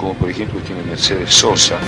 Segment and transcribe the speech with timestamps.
[0.00, 1.78] como por ejemplo tiene Mercedes Sosa.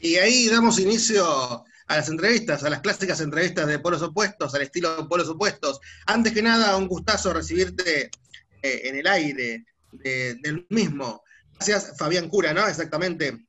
[0.00, 4.62] Y ahí damos inicio a las entrevistas, a las clásicas entrevistas de polos opuestos, al
[4.62, 5.80] estilo de polos opuestos.
[6.06, 8.10] Antes que nada, un gustazo recibirte
[8.62, 11.22] eh, en el aire de- del mismo.
[11.54, 12.66] Gracias, Fabián Cura, ¿no?
[12.66, 13.46] Exactamente.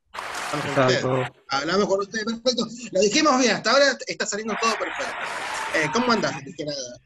[0.51, 1.31] Hablamos con usted.
[1.49, 2.67] Hablamos con usted, perfecto.
[2.91, 5.13] Lo dijimos bien, hasta ahora está saliendo todo perfecto.
[5.75, 6.33] Eh, ¿Cómo andás?
[6.35, 6.99] antes que nada?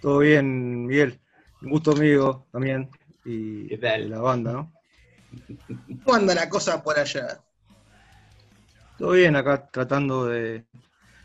[0.00, 1.20] Todo bien, Miguel.
[1.62, 2.90] Un gusto amigo también.
[3.24, 4.08] Y ¿Qué tal?
[4.10, 4.72] la banda, ¿no?
[6.04, 7.40] ¿Cómo anda la cosa por allá?
[8.98, 10.64] Todo bien acá tratando de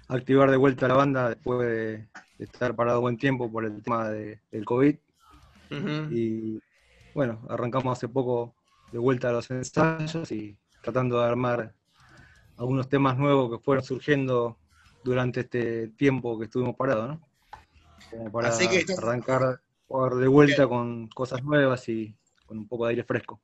[0.08, 4.42] activar de vuelta la banda después de, estar parado buen tiempo por el tema de-
[4.52, 4.96] del COVID.
[6.10, 6.60] Y
[7.14, 8.56] bueno, arrancamos hace poco
[8.92, 11.74] de vuelta a los ensayos y tratando de armar
[12.58, 14.58] algunos temas nuevos que fueron surgiendo
[15.04, 17.22] durante este tiempo que estuvimos parados, ¿no?
[18.10, 19.62] Como para Así que estás- arrancar
[20.20, 23.40] de vuelta con cosas nuevas y con un poco de aire fresco.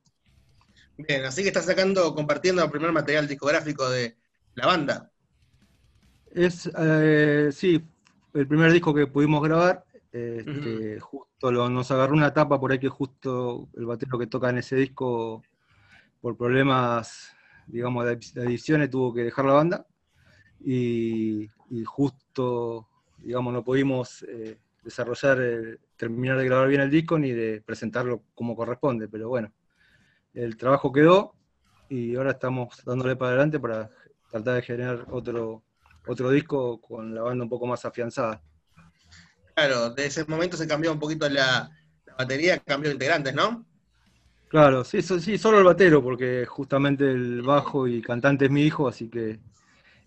[0.98, 4.18] Bien, así que estás sacando, compartiendo el primer material discográfico de
[4.54, 5.12] la banda.
[6.30, 7.82] Es, eh, sí,
[8.34, 12.78] el primer disco que pudimos grabar, este, justo lo- nos agarró una etapa por ahí
[12.78, 15.42] que justo el batero que toca en ese disco,
[16.20, 17.32] por problemas,
[17.66, 19.86] digamos, de de ediciones, tuvo que dejar la banda,
[20.64, 27.18] y, y justo, digamos, no pudimos eh, desarrollar, eh, terminar de grabar bien el disco
[27.18, 29.52] ni de presentarlo como corresponde, pero bueno,
[30.44, 31.34] el trabajo quedó
[31.88, 33.90] y ahora estamos dándole para adelante para
[34.30, 35.62] tratar de generar otro,
[36.06, 38.42] otro disco con la banda un poco más afianzada.
[39.54, 41.68] Claro, de ese momento se cambió un poquito la,
[42.06, 43.66] la batería, cambió de integrantes, ¿no?
[44.48, 48.62] Claro, sí, so- sí, solo el batero, porque justamente el bajo y cantante es mi
[48.62, 49.38] hijo, así que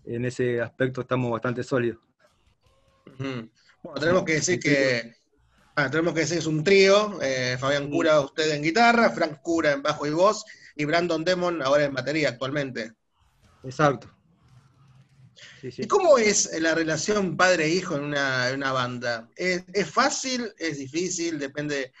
[0.04, 1.98] en ese aspecto estamos bastante sólidos.
[3.82, 5.14] Bueno, tenemos que decir que
[5.76, 9.40] ah, tenemos que decir que es un trío, eh, Fabián Cura, usted en guitarra, Frank
[9.42, 10.44] Cura en bajo y voz,
[10.76, 12.92] y Brandon Demon ahora en batería actualmente.
[13.64, 14.08] Exacto.
[15.60, 15.82] Sí, sí.
[15.82, 19.28] ¿Y cómo es la relación padre-hijo en una, en una banda?
[19.36, 20.52] ¿Es, es fácil?
[20.58, 21.38] ¿Es difícil?
[21.38, 21.92] Depende de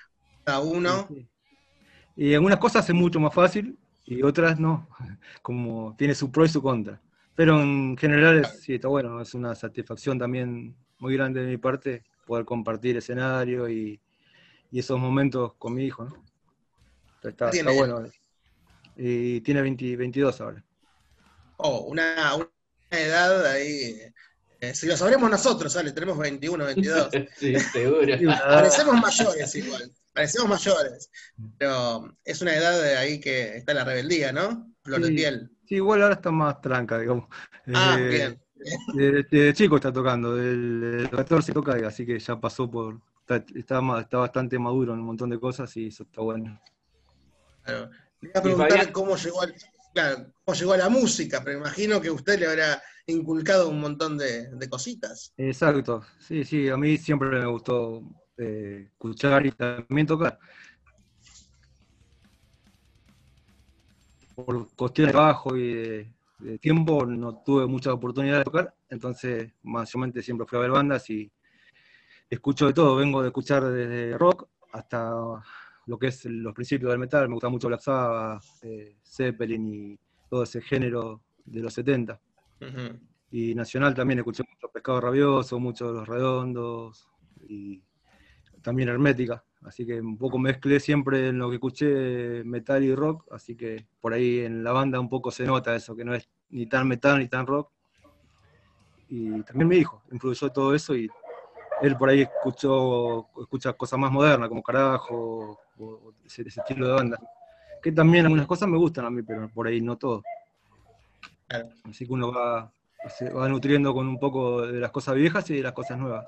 [0.44, 1.06] cada uno.
[1.08, 1.28] Sí, sí.
[2.16, 4.88] Y algunas cosas es mucho más fácil y otras no,
[5.42, 7.00] como tiene su pro y su contra.
[7.34, 11.56] Pero en general es- sí, está bueno, es una satisfacción también muy grande de mi
[11.56, 14.00] parte poder compartir escenario y,
[14.70, 16.24] y esos momentos con mi hijo, ¿no?
[17.22, 18.04] Está, está bueno.
[18.96, 20.64] Y tiene 20 22 ahora.
[21.56, 22.48] Oh, una, una
[22.90, 23.96] edad ahí.
[24.60, 25.92] eh, si lo sabremos nosotros, ¿sale?
[25.92, 27.08] Tenemos 21, 22.
[27.36, 28.16] Sí, seguro.
[28.48, 31.10] Parecemos mayores igual, parecemos mayores,
[31.58, 34.74] pero es una edad de ahí que está la rebeldía, ¿no?
[34.82, 35.14] Flor de Sí.
[35.14, 35.50] piel.
[35.68, 37.28] sí, igual ahora está más tranca, digamos.
[37.72, 38.41] Ah, Eh, bien.
[38.94, 43.00] Desde, desde chico está tocando, del 14 toca, así que ya pasó por.
[43.20, 46.60] Está, está, ma- está bastante maduro en un montón de cosas y eso está bueno.
[47.62, 47.90] Claro.
[48.20, 49.54] Le iba a preguntar cómo llegó, al-
[49.94, 54.18] claro, cómo llegó a la música, pero imagino que usted le habrá inculcado un montón
[54.18, 55.32] de, de cositas.
[55.36, 58.02] Exacto, sí, sí, a mí siempre me gustó
[58.36, 60.38] eh, escuchar y también tocar.
[64.34, 69.52] Por cuestiones de trabajo y de, de tiempo no tuve muchas oportunidades de tocar, entonces
[69.62, 71.30] mayormente siempre fui a ver bandas y
[72.28, 75.12] escucho de todo, vengo de escuchar desde rock hasta
[75.86, 79.98] lo que es los principios del metal, me gusta mucho Black Sabbath, eh, Zeppelin y
[80.28, 82.20] todo ese género de los 70.
[82.60, 82.98] Ujú.
[83.30, 87.08] Y nacional también escuché mucho Pescado Rabioso, mucho Los Redondos
[87.48, 87.82] y
[88.62, 89.44] también Hermética.
[89.64, 93.86] Así que un poco mezclé siempre en lo que escuché metal y rock, así que
[94.00, 96.88] por ahí en la banda un poco se nota eso, que no es ni tan
[96.88, 97.70] metal ni tan rock.
[99.08, 101.08] Y también mi hijo influyó todo eso y
[101.82, 106.88] él por ahí escuchó, escucha cosas más modernas como Carajo o, o ese, ese estilo
[106.88, 107.18] de banda.
[107.82, 110.22] Que también algunas cosas me gustan a mí, pero por ahí no todo.
[111.88, 112.72] Así que uno va,
[113.08, 116.26] se va nutriendo con un poco de las cosas viejas y de las cosas nuevas.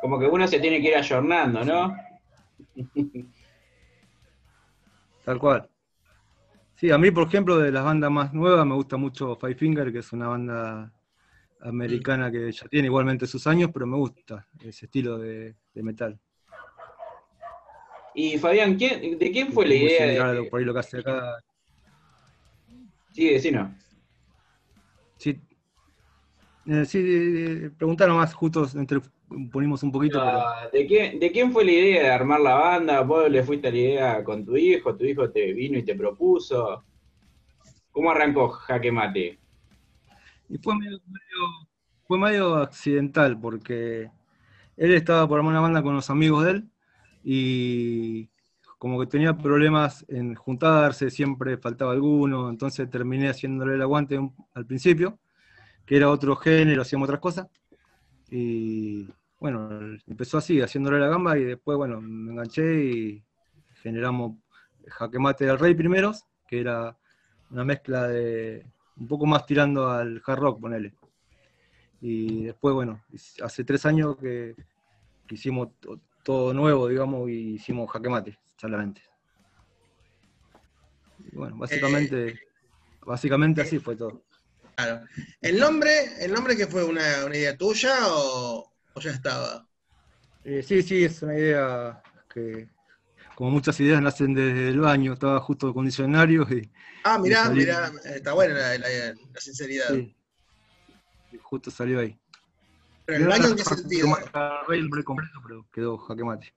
[0.00, 2.09] como que uno se tiene que ir ayornando, ¿no?
[5.24, 5.68] Tal cual.
[6.76, 9.92] Sí, a mí, por ejemplo, de las bandas más nuevas me gusta mucho Five Finger,
[9.92, 10.92] que es una banda
[11.60, 16.18] americana que ya tiene igualmente sus años, pero me gusta ese estilo de, de metal.
[18.14, 20.32] Y Fabián, ¿quién- ¿de quién fue la idea?
[20.32, 20.44] De...
[20.50, 21.38] por ahí lo que hace acá.
[23.12, 23.70] Sí, decinos.
[25.18, 25.38] Sí,
[26.66, 29.00] Eh, sí, eh, preguntaron más, justo entre,
[29.52, 32.54] ponimos un poquito, pero Ah, ¿De quién, ¿De quién fue la idea de armar la
[32.54, 33.00] banda?
[33.02, 34.96] ¿Vos le fuiste a la idea con tu hijo?
[34.96, 36.84] ¿Tu hijo te vino y te propuso?
[37.92, 39.38] ¿Cómo arrancó Jaque Mate?
[40.48, 41.68] Y fue medio, medio-
[42.06, 44.10] fue medio accidental porque
[44.76, 46.70] él estaba por armar una banda con los amigos de él
[47.24, 48.30] y
[48.78, 54.18] como que tenía problemas en juntarse, siempre faltaba alguno, entonces terminé haciéndole el aguante
[54.54, 55.18] al principio,
[55.86, 57.48] que era otro género, hacíamos otras cosas.
[58.30, 59.08] Y
[59.40, 63.24] bueno, empezó así, haciéndole la gamba y después, bueno, me enganché y
[63.82, 64.36] generamos
[64.86, 66.96] Jaque Mate del Rey primeros, que era
[67.50, 68.66] una mezcla de
[68.96, 70.94] un poco más tirando al hard rock, ponele.
[72.02, 73.02] Y después, bueno,
[73.42, 74.54] hace tres años que,
[75.26, 79.02] que hicimos to- todo nuevo, digamos, y hicimos jaque mate, solamente.
[81.32, 82.38] Y bueno, básicamente,
[83.06, 84.22] básicamente así fue todo.
[84.76, 85.06] Claro.
[85.40, 89.68] ¿El nombre, el nombre que fue una, una idea tuya o, o ya estaba?
[90.44, 92.02] Eh, sí, sí, es una idea
[92.32, 92.68] que,
[93.36, 95.14] como muchas ideas, nacen desde el baño.
[95.14, 96.70] Estaba justo con diccionario y,
[97.02, 97.50] Ah, mirá, salió.
[97.50, 100.02] mirá, está buena la, la- la sinceridad.
[100.02, 100.14] sí,
[101.32, 102.18] y justo salió ahí.
[103.04, 104.08] Pero el baño en qué sentido?
[105.04, 106.54] Completo, pero quedó jaque mate.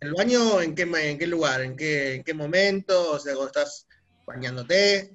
[0.00, 1.60] ¿El baño en qué, en qué lugar?
[1.62, 3.12] ¿En qué, en qué momento?
[3.12, 3.86] O sea, cuando estás
[4.26, 5.14] bañándote.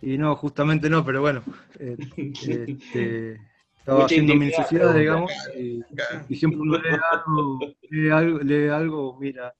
[0.00, 1.42] Y no, justamente no, pero bueno,
[1.78, 1.98] eh,
[2.40, 3.40] este,
[3.86, 4.98] estaba Mucha haciendo mi intimidad, necesidad, pregunta.
[4.98, 6.26] digamos, y, Claro.
[6.28, 9.54] y siempre uno lee algo, lee algo, lee algo, mira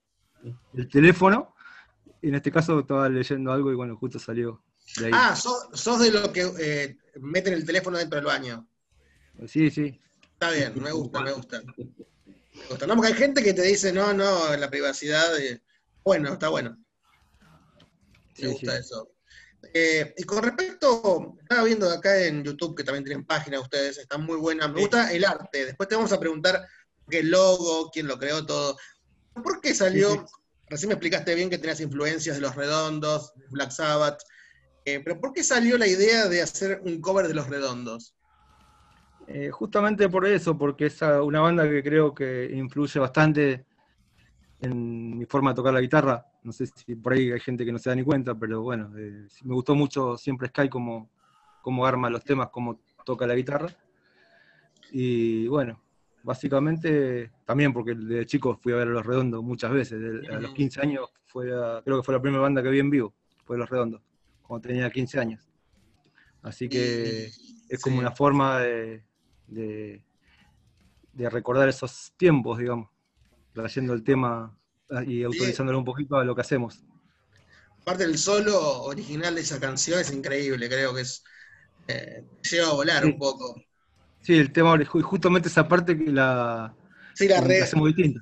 [0.75, 1.55] el teléfono,
[2.21, 4.65] y en este caso estaba leyendo algo y bueno, justo salió
[4.99, 5.13] de ahí.
[5.15, 8.67] Ah, sos, sos de los que eh, meten el teléfono dentro del baño.
[9.47, 10.01] Sí, sí,
[10.33, 11.63] Está bien, me gusta, me gusta.
[11.63, 12.87] Me gusta.
[12.89, 15.35] No, porque hay gente que te dice, no, no, la privacidad.
[15.37, 15.63] de-
[16.05, 16.77] Bueno, está bueno.
[16.81, 18.79] Me Sí, gusta sí.
[18.81, 19.09] eso.
[19.73, 24.25] Eh, y con respecto, estaba viendo acá en YouTube que también tienen página ustedes, están
[24.25, 24.71] muy buenas.
[24.73, 25.67] Me gusta el arte.
[25.67, 26.67] Después te vamos a preguntar
[27.09, 28.77] qué logo, quién lo creó, todo.
[29.35, 30.11] ¿Por qué salió?
[30.13, 30.25] Sí, sí.
[30.69, 34.21] Recién me explicaste bien que tenías influencias de los redondos, de Black Sabbath.
[34.85, 38.15] eh, pero ¿por qué salió la idea de hacer un cover de los redondos?
[39.29, 43.65] Eh, justamente por eso, porque es una banda que creo que influye bastante
[44.61, 46.27] en mi forma de tocar la guitarra.
[46.43, 48.91] No sé si por ahí hay gente que no se da ni cuenta, pero bueno,
[48.97, 51.11] eh, me gustó mucho siempre Sky como,
[51.61, 53.69] como arma los temas, como toca la guitarra.
[54.91, 55.81] Y bueno,
[56.23, 60.01] básicamente también porque de chico fui a ver a Los Redondos muchas veces.
[60.31, 62.91] A los 15 años fue a- creo que fue la primera banda que vi en
[62.91, 63.13] vivo,
[63.45, 64.01] fue Los Redondos,
[64.43, 65.43] cuando tenía 15 años.
[66.43, 67.27] Así que
[67.69, 68.01] es como Sí.
[68.01, 69.03] una forma de,
[69.49, 70.05] de,
[71.13, 72.89] de recordar esos tiempos, digamos,
[73.57, 74.57] trayendo el tema
[74.91, 76.85] ah, y autorizándolo un poquito a lo que hacemos.
[77.83, 81.23] Aparte el solo original de esa canción es increíble, creo que es
[81.89, 83.11] eh, te lleva a volar Sí.
[83.13, 83.55] un poco.
[84.21, 86.75] Sí, el tema, ju- justamente esa parte que la,
[87.15, 88.21] Sí, la, la re- hacemos distinta.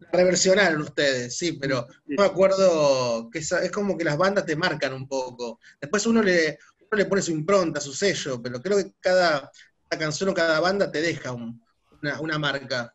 [0.00, 2.14] la reversionaron ustedes, sí, pero Sí.
[2.16, 5.58] no me acuerdo que es como que las bandas te marcan un poco.
[5.80, 9.50] Después uno le, uno le pone su impronta, su sello, pero creo que cada,
[9.88, 11.62] cada canción o cada banda te deja un-
[12.02, 12.94] una, una marca.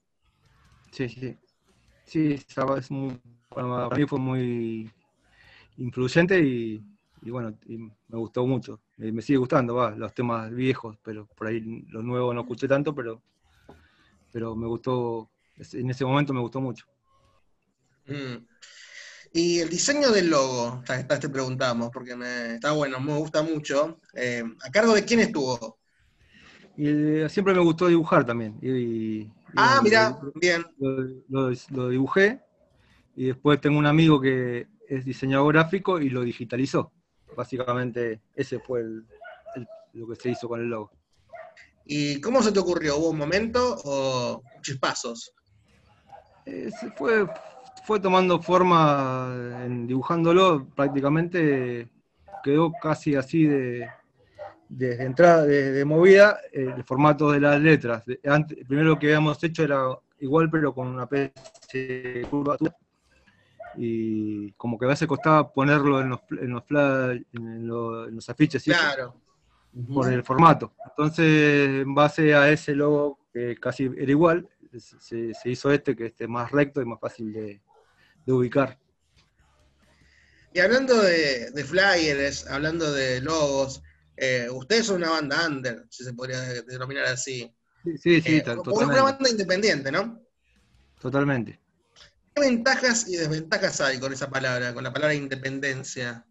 [0.92, 1.38] Sí, sí.
[2.08, 4.90] Sí, esa es muy, para mí fue muy
[5.78, 6.82] influyente y,
[7.22, 8.80] y bueno, y me gustó mucho.
[8.98, 12.68] Eh, me sigue gustando, va, los temas viejos, pero por ahí los nuevos no escuché
[12.68, 13.22] tanto, pero,
[14.32, 15.30] pero me gustó,
[15.74, 16.86] en ese momento me gustó mucho.
[18.08, 18.46] Mm.
[19.34, 24.00] Y el diseño del logo, te preguntamos, porque me, está bueno, me gusta mucho.
[24.14, 25.78] Eh, ¿A cargo de quién estuvo?
[26.78, 28.58] Y eh, siempre me gustó dibujar también.
[28.62, 30.64] Y- Ah, mira, bien.
[30.80, 32.42] lo, lo- lo dibujé
[33.16, 36.92] y después tengo un amigo que es diseñador gráfico y lo digitalizó.
[37.36, 39.06] Básicamente ese fue el-
[39.56, 40.92] el- lo que se hizo con el logo.
[41.86, 42.98] ¿Y cómo se te ocurrió?
[42.98, 45.32] ¿Hubo un momento o chispazos?
[46.46, 47.28] Eh, se fue,
[47.84, 49.34] fue tomando forma
[49.66, 51.90] en dibujándolo, prácticamente
[52.44, 53.90] quedó casi así de
[54.70, 58.06] desde entrada, de, movida, eh, el formato de las letras.
[58.06, 59.84] De- antes- primero lo que habíamos hecho era
[60.20, 61.34] igual, pero con una especie
[62.14, 62.76] de curvatura.
[63.76, 68.16] Y como que a veces costaba ponerlo en los, en los, flash- en los, en
[68.16, 69.16] los afiches Claro.
[69.94, 70.74] por el formato.
[70.90, 76.08] Entonces, en base a ese logo, que casi era igual, se, se hizo este, que
[76.08, 77.62] esté más recto y más fácil de,
[78.26, 78.80] de ubicar.
[80.54, 83.84] Y hablando de, de flyers, hablando de logos,
[84.18, 87.54] eh, ustedes son una banda under, si se podría denominar así.
[87.84, 89.04] Sí, sí, sí, Eh, tal- como una totalmente.
[89.04, 90.22] banda independiente, ¿no?
[91.00, 91.60] totalmente.
[92.34, 96.26] ¿Qué ventajas y desventajas hay con esa palabra, con la palabra independencia?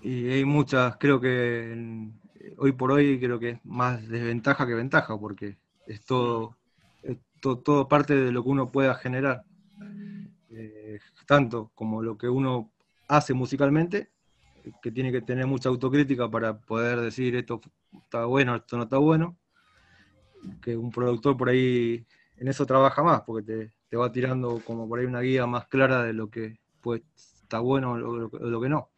[0.00, 2.20] Y hay muchas, creo que en-
[2.58, 5.56] hoy por hoy creo que es más desventaja que ventaja, porque
[5.86, 6.56] es todo,
[7.02, 9.44] es to- todo parte de lo que uno pueda generar.
[10.50, 12.70] Eh, tanto como lo que uno
[13.08, 14.10] hace musicalmente,
[14.82, 17.60] que tiene que tener mucha autocrítica para poder decir esto
[17.92, 19.36] está bueno, esto no está bueno,
[20.60, 22.06] que un productor por ahí
[22.36, 25.66] en eso trabaja más, porque te, te va tirando como por ahí una guía más
[25.68, 27.02] clara de lo que pues,
[27.42, 28.90] está bueno o lo, lo que no,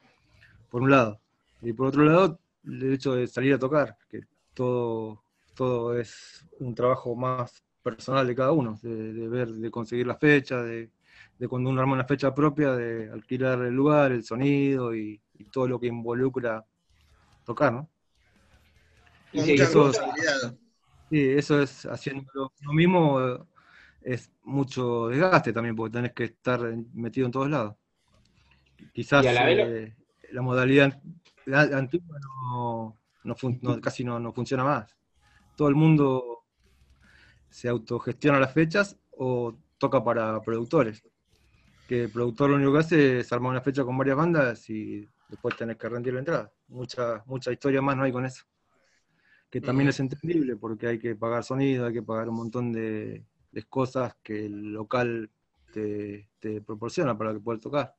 [0.71, 1.21] por un lado.
[1.63, 4.23] Y por otro lado, el hecho de salir a tocar, que
[4.55, 5.23] todo,
[5.55, 10.17] todo es un trabajo más personal de cada uno, de, de ver, de conseguir la
[10.17, 10.91] fecha, de,
[11.39, 15.45] de cuando uno arma una fecha propia, de alquilar el lugar, el sonido y, y
[15.45, 16.65] todo lo que involucra
[17.45, 17.89] tocar, ¿no?
[19.33, 20.59] Y sí, eso- responsabilidad.
[21.11, 23.39] Sí, eso es haciendo lo, mismo, eh,
[24.03, 26.61] es mucho desgaste también, porque tenés que estar
[26.93, 27.77] metido en todos lados.
[28.93, 29.97] Quizás eh,
[30.33, 31.01] la modalidad
[31.47, 34.95] la- antigua no, no fun- no- casi no, no funciona más.
[35.57, 36.45] Todo el mundo
[37.49, 41.03] se autogestiona las fechas o toca para productores.
[41.89, 45.11] Que el productor lo único que hace es armar una fecha con varias bandas y
[45.29, 46.53] después tenés que rendir la entrada.
[46.69, 48.45] Mucha, mucha historia más no hay con eso
[49.51, 53.25] que también es entendible porque hay que pagar sonido, hay que pagar un montón de,
[53.51, 55.31] de cosas que el local
[55.71, 57.95] te, te proporciona para que puedas tocar.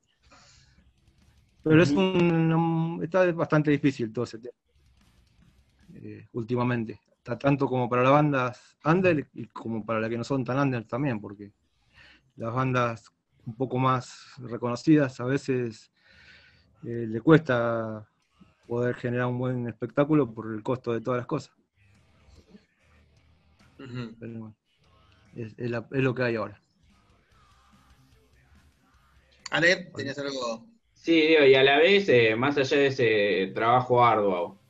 [1.62, 4.54] Pero es un, un- está bastante difícil todo ese tema.
[5.94, 7.00] eh, últimamente.
[7.16, 10.58] Está tanto como para las bandas under y como para las que no son tan
[10.58, 11.52] under también, porque
[12.36, 13.12] las bandas
[13.50, 15.90] un poco más reconocidas a veces
[16.84, 18.08] eh, le cuesta
[18.66, 21.52] poder generar un buen espectáculo por el costo de todas las cosas.
[24.20, 24.54] Pero bueno,
[25.34, 26.62] es, es la- es lo que hay ahora.
[29.50, 30.66] Ale, ¿tenías algo?
[30.94, 34.60] Sí, digo, y a la vez, eh, más allá de ese trabajo arduo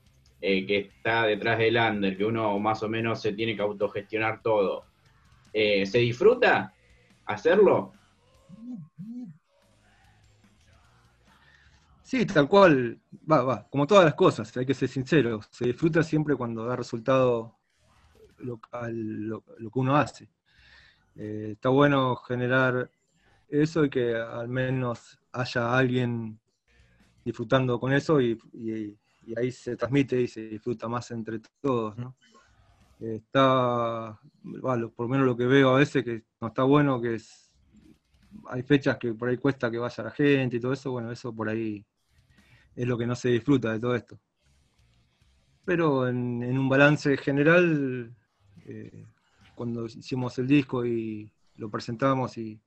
[0.41, 4.41] eh, que está detrás del under, que uno más o menos se tiene que autogestionar
[4.43, 4.87] todo,
[5.53, 6.75] eh, ¿se disfruta
[7.27, 8.00] hacerlo?
[12.11, 13.01] Sí, tal cual,
[13.31, 16.75] va, va, como todas las cosas, hay que ser sincero, se disfruta siempre cuando da
[16.75, 17.57] resultado
[18.39, 20.29] lo, que uno hace.
[21.15, 22.91] Eh, está bueno generar
[23.49, 26.41] eso y que al menos haya alguien
[27.25, 28.37] disfrutando con eso y,
[29.37, 32.17] ahí se transmite y se disfruta más entre todos, ¿no?
[32.99, 37.15] Está, lo- por lo menos lo que veo a veces que no está bueno, que
[37.15, 37.53] es,
[38.49, 41.33] hay fechas que por ahí cuesta que vaya la gente y todo eso, bueno, eso
[41.33, 41.87] por ahí
[42.81, 44.19] es lo que no se disfruta de todo esto.
[45.67, 48.11] Pero en, en un balance general,
[48.65, 49.07] eh,
[49.55, 52.59] cuando hicimos el disco y lo presentamos y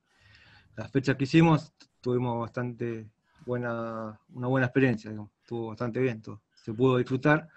[0.76, 3.10] las fechas que hicimos, tuvimos bastante
[3.44, 5.32] buena, una buena experiencia, digamos.
[5.40, 6.22] estuvo bastante bien.
[6.54, 7.48] Se pudo disfrutar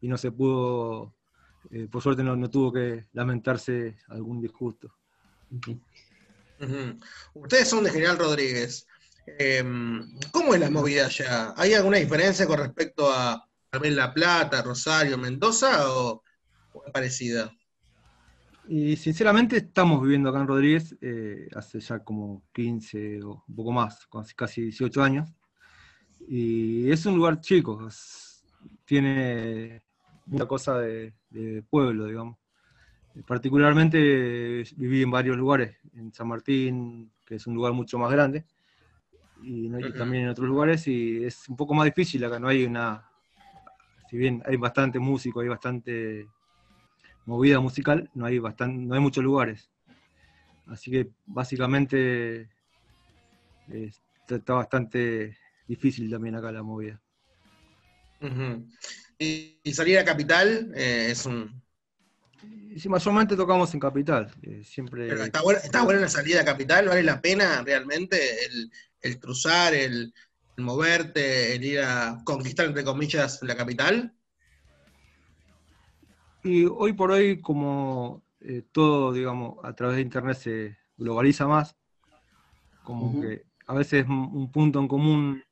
[0.00, 1.14] y no se pudo,
[1.70, 4.92] eh, por suerte no, no tuvo que lamentarse algún disgusto.
[7.34, 8.88] Ustedes son de General Rodríguez.
[9.26, 9.62] Eh,
[10.30, 11.54] ¿Cómo es la movida allá?
[11.56, 13.46] ¿Hay alguna diferencia con respecto a
[13.78, 16.22] vez La Plata, Rosario, Mendoza o,
[16.92, 17.52] parecida?
[18.68, 23.72] Y sinceramente estamos viviendo acá en Rodríguez eh, hace ya como 15 o un poco
[23.72, 25.30] más, casi, casi 18 años.
[26.28, 27.88] Y es un lugar chico,
[28.84, 29.82] tiene
[30.26, 32.38] mucha cosa de, de pueblo, digamos.
[33.26, 33.98] Particularmente
[34.76, 38.44] viví en varios lugares, en San Martín, que es un lugar mucho más grande,
[39.42, 43.06] y, también en otros lugares, y es un poco más difícil acá, no hay una...
[44.10, 46.28] Si bien hay bastante músico, hay bastante
[47.26, 49.70] movida musical, no hay bastan- no hay muchos lugares.
[50.66, 52.48] Así que básicamente
[53.68, 53.90] eh,
[54.28, 57.00] está, bastante difícil también acá la movida.
[59.18, 61.62] Y, y salir a Capital eh, es un...
[62.76, 65.08] Sí, mayormente tocamos en Capital, eh, siempre...
[65.08, 66.88] pero ¿Está buena, está buena la salida a Capital?
[66.88, 68.16] ¿Vale la pena realmente
[68.46, 68.70] el,
[69.02, 70.12] el cruzar, el,
[70.56, 74.14] el moverte, el ir a conquistar, entre comillas, la capital?
[76.42, 81.76] Y hoy por hoy, como eh, todo, digamos, a través de Internet se globaliza más,
[82.82, 85.44] como que a veces un un punto en común,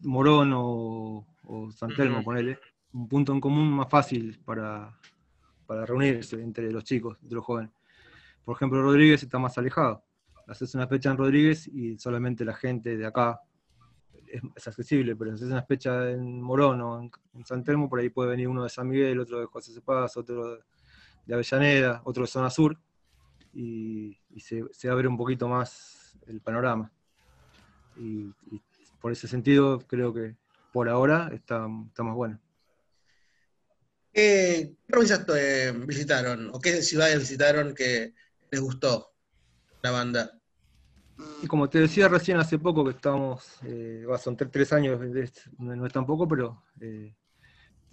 [0.00, 2.58] Morón o, o San Telmo, ponele,
[2.92, 4.96] un punto en común más fácil para,
[5.66, 7.72] para reunirse entre los chicos, entre los jóvenes.
[8.44, 10.04] por ejemplo, Rodríguez está más alejado.
[10.52, 13.40] Haces una fecha en Rodríguez y solamente la gente de acá
[14.26, 18.00] es, es accesible, pero si haces una fecha en Morón o en, San Telmo, por
[18.00, 20.58] ahí puede venir uno de San Miguel, otro de José Cepaz, otro
[21.26, 22.78] de Avellaneda, otro de Zona Sur,
[23.54, 26.92] y, y se, se abre un poquito más el panorama.
[27.96, 28.32] Y,
[29.00, 30.36] por ese sentido, creo que
[30.72, 32.40] por ahora está, está más bueno.
[34.12, 35.26] ¿Qué provincias
[35.86, 38.14] visitaron o qué ciudades visitaron que
[38.50, 39.12] les gustó
[39.82, 40.38] la banda?
[41.42, 44.98] Y como te decía recién hace poco que estamos, eh, va, son tre- tres años,
[45.58, 47.14] no no es tan poco, pero eh,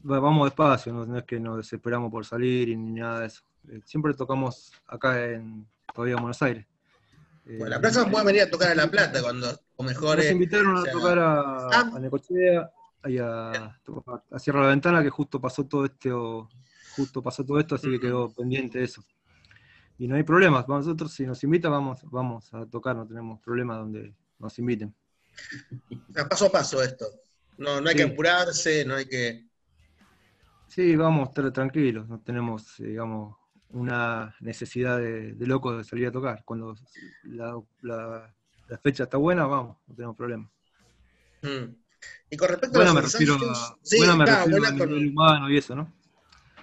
[0.09, 3.27] va- vamos despacio, no, no es que nos desesperamos por salir y ni nada de
[3.27, 3.43] eso.
[3.69, 6.65] Eh, siempre tocamos acá en todavía en Buenos Aires.
[7.45, 10.75] Bueno, la próxima pueden venir a tocar a La Plata cuando o mejor nos invitaron
[10.75, 11.91] o a sea, tocar a, ah.
[11.95, 12.69] a Necochea
[13.05, 13.51] y a,
[14.31, 16.47] a Sierra de la Ventana, que justo pasó todo esto,
[16.95, 19.03] justo pasó todo esto, así que quedó pendiente eso.
[19.99, 23.75] Y no hay problemas, nosotros si nos invitan vamos, vamos a tocar, no tenemos problema
[23.75, 24.95] donde nos inviten.
[26.29, 27.05] paso a paso esto.
[27.57, 29.45] No, no hay que apurarse, no hay que.
[30.69, 33.35] Sí, vamos a estar tranquilos, no tenemos, eh, digamos,
[33.71, 36.43] una necesidad de, de locos de salir a tocar.
[36.45, 36.75] Cuando
[37.23, 38.33] la, la-
[38.69, 40.49] la fecha está buena, vamos, no tenemos problema.
[41.41, 41.75] Mm.
[42.29, 44.67] Y con respecto Buena a me los refiero ensayos, a, sí, buena me refiero buena
[44.69, 45.91] a con- nivel humano y eso, ¿no?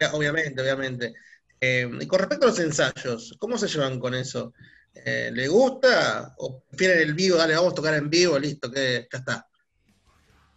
[0.00, 1.14] Ya, Obviamente, obviamente.
[1.60, 4.52] Eh, y con respecto a los ensayos, ¿cómo se llevan con eso?
[4.94, 6.34] Eh, ¿Le gusta?
[6.38, 7.36] ¿O prefieren el vivo?
[7.36, 9.46] Dale, vamos a tocar en vivo, listo, que ya está.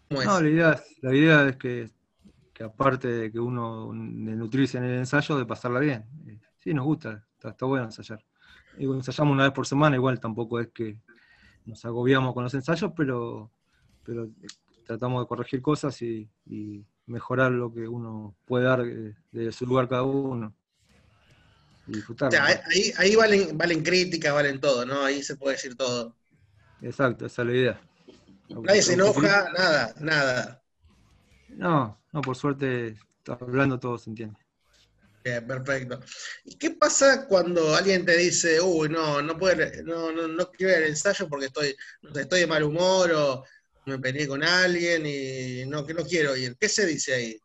[0.08, 0.28] ¿Cómo es?
[0.28, 1.90] No, la idea, es- la idea es que,
[2.54, 6.06] que aparte de que uno de nutrirse en el ensayo, de pasarla bien.
[6.28, 8.22] Eh, Sí, nos gusta, está, bueno ensayar.
[8.78, 11.00] Digo, ensayamos una vez por semana, igual tampoco es que
[11.66, 13.52] nos agobiamos con los ensayos, pero,
[14.04, 14.48] pero eh,
[14.86, 19.66] tratamos de corregir cosas y, y mejorar lo que uno puede dar eh, de su
[19.66, 20.54] lugar cada uno.
[21.90, 22.32] Y O disfrutar.
[22.32, 25.04] sea, ahí, ahí valen, valen críticas, valen todo, ¿no?
[25.06, 26.16] Ahí se puede decir todo.
[26.82, 27.82] Exacto, esa es la idea.
[28.64, 30.64] Nadie se enoja, nada, nada.
[31.50, 32.98] No, no, por suerte,
[33.28, 34.38] hablando todo se entiende.
[35.24, 36.00] Bien, perfecto.
[36.46, 40.72] ¿Y qué pasa cuando alguien te dice, uy, no, no puedo, no, no, no quiero
[40.74, 43.44] ir al ensayo porque estoy, no sé, estoy de mal humor o
[43.86, 46.56] me peleé con alguien y no, que no quiero ir?
[46.58, 47.42] ¿Qué se dice ahí?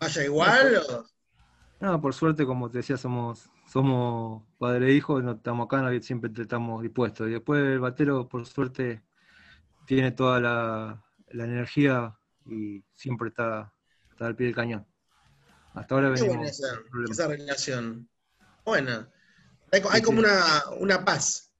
[0.00, 0.76] ¿Vaya igual?
[0.90, 1.06] o-
[1.80, 6.00] No, por suerte, como te decía, somos, somos padre e hijo, no estamos acá, no-
[6.02, 7.28] siempre estamos dispuestos.
[7.28, 9.02] Y después el batero, por suerte,
[9.86, 13.72] tiene toda la, la energía y siempre está,
[14.10, 14.86] está al pie del cañón.
[15.74, 16.50] Hasta ahora Qué buena venimos.
[16.50, 16.78] esa,
[17.10, 18.08] esa relación.
[18.64, 19.10] Buena.
[19.90, 20.40] Hay, como una,
[20.80, 21.52] una paz.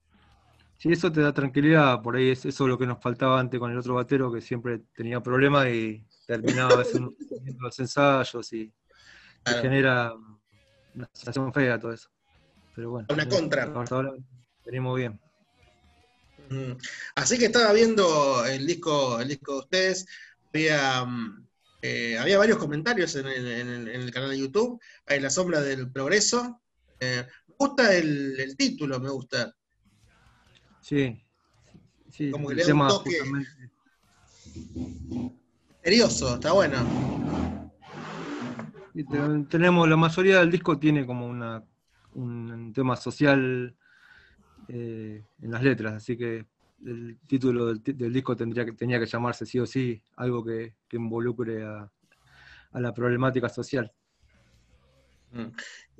[0.77, 3.59] Sí, eso te da tranquilidad, por ahí es eso es lo que nos faltaba antes
[3.59, 7.13] con el otro batero que siempre tenía problemas y terminaba teniendo
[7.59, 8.73] los ensayos y
[9.43, 9.61] Claro.
[9.61, 10.13] genera
[10.99, 12.09] una sensación fea todo eso.
[12.75, 13.63] Pero bueno, Una eh, contra.
[13.89, 14.13] ahora
[14.65, 15.19] venimos bien.
[16.37, 16.77] Ujú.
[17.15, 20.05] Así que estaba viendo el disco, el disco de ustedes,
[20.53, 21.47] había, mm,
[21.81, 25.29] eh, había varios comentarios en el, en el- en el canal de YouTube, hay La
[25.29, 26.61] Sombra del Progreso.
[26.99, 29.55] Eh, me gusta el, el título, me gusta.
[30.81, 31.23] Sí,
[32.11, 33.21] sí, Como que le da un toque.
[35.81, 36.77] Misterioso, está bueno.
[39.49, 41.63] Tenemos, la mayoría del disco tiene como una,
[42.13, 43.75] un tema social
[44.67, 46.45] eh, en las letras, así que
[46.85, 50.97] el título del, disco tendría que, tenía que llamarse sí o sí algo que, que
[50.97, 51.91] involucre a,
[52.71, 53.91] a la problemática social.
[55.31, 55.47] Mm.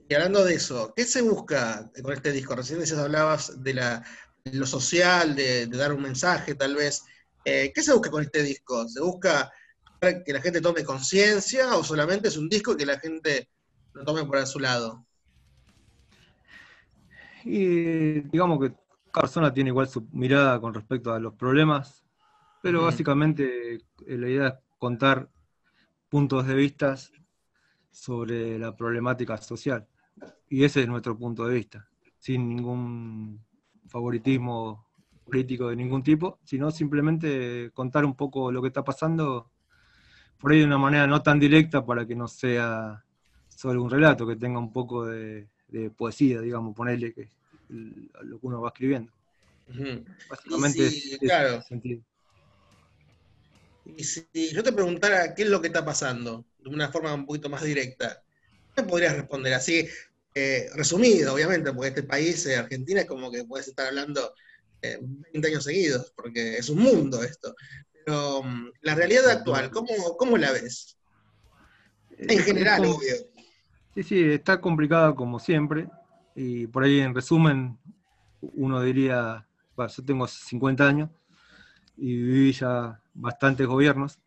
[0.08, 2.56] Y hablando de eso, ¿qué se busca con este disco?
[2.56, 4.04] Recién decías, hablabas de, la,
[4.46, 7.04] lo social, de, de dar un mensaje tal vez.
[7.46, 8.88] Eh, ¿Qué se busca con este disco?
[8.88, 9.52] ¿Se busca
[10.00, 13.50] que la gente tome conciencia o solamente es un disco que la gente
[13.94, 15.06] lo tome por su lado?
[17.44, 18.76] Y digamos que
[19.12, 22.06] cada persona tiene igual su mirada con respecto a los problemas,
[22.62, 25.30] pero básicamente eh, la idea es contar
[26.10, 26.96] puntos de vista
[27.92, 29.88] sobre la problemática social.
[30.50, 33.44] Y ese es nuestro punto de vista, sin ningún
[33.88, 34.88] favoritismo
[35.26, 39.52] político de ningún tipo, sino simplemente contar un poco lo que está pasando
[40.40, 43.04] por ahí de una manera no tan directa para que no sea
[43.50, 47.30] solo un relato, que tenga un poco de, de poesía, digamos, ponerle que
[47.70, 49.12] lo que uno va escribiendo.
[49.68, 50.04] Ujú.
[50.30, 51.62] Básicamente sí, es- claro.
[51.68, 52.02] sentido.
[53.86, 57.26] Y si yo te preguntara qué es lo que está pasando, de una forma un
[57.26, 58.22] poquito más directa,
[58.76, 59.54] ¿qué podrías responder?
[59.54, 59.88] Así,
[60.36, 64.34] eh, resumido, obviamente, porque este país, eh, Argentina, es como que puedes estar hablando
[64.82, 67.56] eh, 20 años seguidos, porque es un mundo esto.
[68.06, 70.98] Pero mm, la realidad actual, ¿cómo, cómo la ves?
[72.18, 73.16] En Es- es general, como- obvio.
[73.96, 75.88] Sí, sí, está complicada como siempre.
[76.36, 77.78] y por ahí en resumen,
[78.40, 81.10] uno diría, bueno, yo tengo 50 años
[81.98, 84.20] y viví ya bastantes gobiernos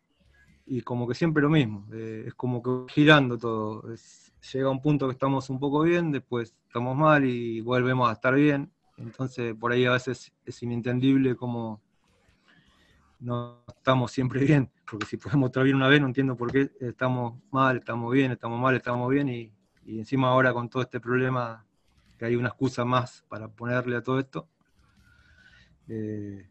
[0.67, 4.81] y como que siempre lo mismo, eh, es como que girando todo, es- llega un
[4.81, 9.55] punto que estamos un poco bien, después estamos mal y volvemos a estar bien, entonces
[9.55, 11.81] por ahí a veces es inentendible cómo
[13.23, 16.69] no estamos siempre bien, porque si podemos estar bien una vez no entiendo por qué
[16.79, 19.51] estamos mal, estamos bien, estamos mal, estamos bien y,
[19.85, 21.65] y encima ahora con todo este problema
[22.17, 24.47] que hay una excusa más para ponerle a todo esto,
[25.87, 26.49] eh,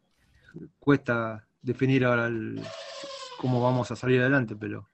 [0.79, 2.63] cuesta definir ahora el-
[3.39, 4.89] cómo vamos a salir adelante, pero,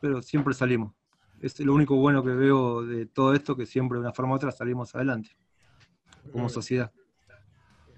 [0.00, 0.92] pero siempre salimos.
[1.40, 4.36] Es lo único bueno que veo de todo esto, que siempre de una forma u
[4.36, 5.30] otra salimos adelante,
[6.32, 6.92] como sociedad.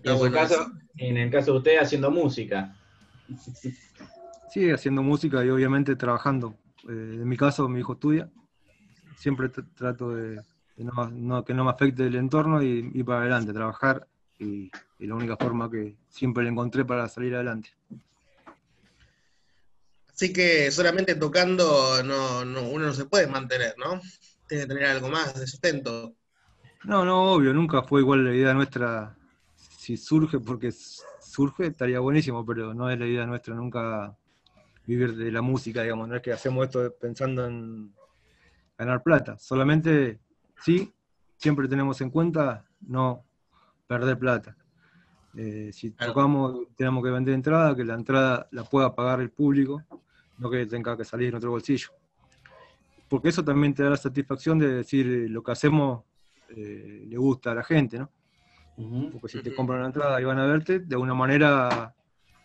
[0.04, 2.76] En, su caso, en el caso de usted haciendo música.
[4.48, 6.56] Sí, haciendo música y obviamente trabajando.
[6.88, 8.30] Eh, en mi caso, mi hijo estudia.
[9.16, 10.36] Siempre tr- trato de,
[10.76, 14.06] de no, no- que no me afecte el entorno y ir para adelante, trabajar.
[14.38, 17.70] Y, y la única forma que siempre le encontré para salir adelante.
[20.12, 24.00] Así que solamente tocando no, no- uno no se puede mantener, ¿no?
[24.46, 26.14] Tiene que tener algo más de sustento.
[26.84, 29.16] No, no, obvio, nunca fue igual la idea nuestra.
[29.56, 30.72] Si surge, porque
[31.32, 34.14] surge, estaría buenísimo, pero no es la idea nuestra nunca
[34.86, 36.08] vivir de la música, digamos.
[36.08, 37.94] No es que hacemos esto pensando en
[38.76, 39.38] ganar plata.
[39.38, 40.20] Solamente,
[40.62, 40.92] sí,
[41.36, 43.24] siempre tenemos en cuenta no
[43.86, 44.56] perder plata.
[45.34, 49.82] Eh, si tocamos, tenemos que vender entrada, que la entrada la pueda pagar el público,
[50.36, 51.88] no que tenga que salir en otro bolsillo.
[53.08, 56.04] Porque eso también te da la satisfacción de decir eh, lo que hacemos
[56.50, 58.10] eh, le gusta a la gente, ¿no?
[58.76, 61.94] Porque si te compran una entrada y van a verte, de alguna manera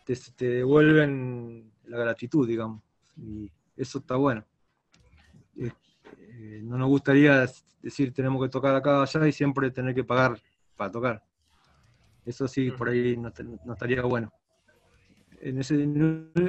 [0.06, 2.82] te, te devuelven la gratitud, digamos.
[3.18, 4.46] Y eso está bueno.
[5.56, 5.72] Eh,
[6.12, 7.46] eh, no nos gustaría
[7.82, 10.40] decir tenemos que tocar acá allá y siempre tener que pagar
[10.76, 11.24] para tocar.
[12.26, 14.32] Eso sí, por ahí no, estaría bueno.
[15.40, 15.76] En ese,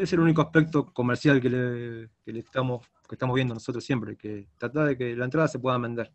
[0.00, 4.16] es el único aspecto comercial que le, que le estamos, que estamos viendo nosotros siempre,
[4.16, 6.10] que tratar de que la entrada se pueda vender.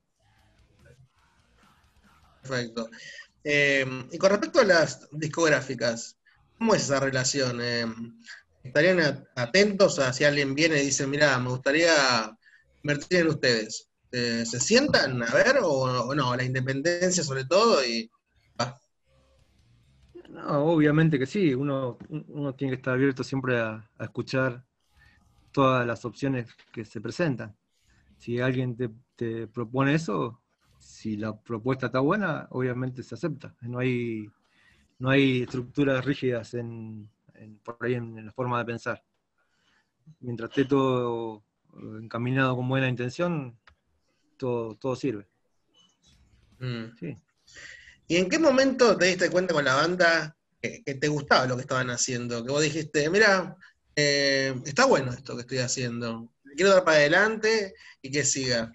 [2.41, 2.89] Perfecto.
[3.43, 6.17] Eh, y con respecto a las discográficas,
[6.57, 7.59] ¿cómo es esa relación?
[7.61, 7.85] Eh,
[8.63, 12.37] ¿Estarían atentos a si alguien viene y dice, mira, me gustaría
[12.81, 13.89] invertir en ustedes?
[14.09, 16.35] ¿Se sientan a ver o, no?
[16.35, 18.09] La independencia sobre todo y...
[20.29, 21.97] No, obviamente que sí, uno,
[22.57, 24.63] tiene que estar abierto siempre a, escuchar
[25.51, 27.55] todas las opciones que se presentan.
[28.17, 28.77] Si alguien
[29.15, 30.42] te propone eso,
[30.83, 33.55] si la propuesta está buena, obviamente se acepta.
[33.61, 34.29] No hay,
[34.99, 39.03] no hay estructuras rígidas en, en- por ahí en, en la forma de pensar.
[40.19, 41.43] Mientras esté todo
[41.75, 43.57] eh, encaminado con buena intención,
[44.37, 45.27] todo, todo sirve.
[46.59, 46.97] mm.
[46.99, 47.15] Sí.
[48.07, 51.55] ¿Y en qué momento te diste cuenta con la banda que, que te gustaba lo
[51.55, 52.43] que estaban haciendo?
[52.45, 53.55] Que vos dijiste, mira,
[53.95, 58.71] eh, está bueno esto que estoy haciendo, quiero dar para adelante y que siga.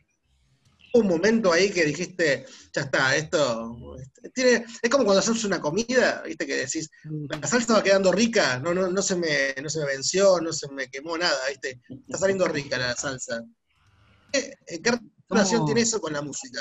[0.94, 5.60] Un momento ahí que dijiste, ya está, esto este, tiene, es como cuando haces una
[5.60, 6.90] comida, viste que decís,
[7.28, 10.52] la salsa va quedando rica, no, no, no, se me, no se me venció, no
[10.52, 13.44] se me quemó nada, viste, está saliendo rica la salsa.
[14.32, 14.98] ¿Qué, qué
[15.28, 16.60] relación tiene eso con la música?